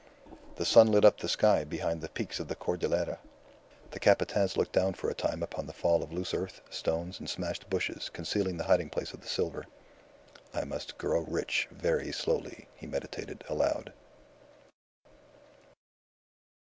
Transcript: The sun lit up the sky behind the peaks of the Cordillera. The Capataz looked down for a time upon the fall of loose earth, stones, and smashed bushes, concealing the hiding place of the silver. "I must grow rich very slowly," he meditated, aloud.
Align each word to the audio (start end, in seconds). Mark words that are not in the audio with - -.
The 0.55 0.65
sun 0.65 0.87
lit 0.91 1.05
up 1.05 1.19
the 1.19 1.29
sky 1.29 1.63
behind 1.63 2.01
the 2.01 2.09
peaks 2.09 2.39
of 2.39 2.47
the 2.47 2.55
Cordillera. 2.55 3.19
The 3.91 3.99
Capataz 3.99 4.57
looked 4.57 4.71
down 4.71 4.95
for 4.95 5.11
a 5.11 5.13
time 5.13 5.43
upon 5.43 5.67
the 5.67 5.73
fall 5.73 6.01
of 6.01 6.11
loose 6.11 6.33
earth, 6.33 6.59
stones, 6.71 7.19
and 7.19 7.29
smashed 7.29 7.69
bushes, 7.69 8.09
concealing 8.09 8.57
the 8.57 8.63
hiding 8.63 8.89
place 8.89 9.13
of 9.13 9.21
the 9.21 9.27
silver. 9.27 9.67
"I 10.55 10.63
must 10.63 10.97
grow 10.97 11.19
rich 11.21 11.67
very 11.69 12.11
slowly," 12.11 12.67
he 12.75 12.87
meditated, 12.87 13.43
aloud. 13.47 13.93